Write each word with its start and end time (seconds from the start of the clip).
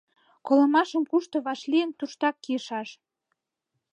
Колымашым 0.47 1.03
кушто 1.11 1.37
вашлийын, 1.45 1.91
туштак 1.99 2.35
кийышаш. 2.43 2.89